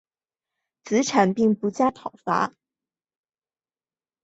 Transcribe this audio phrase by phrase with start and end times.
[0.83, 2.55] 子产并不加讨伐。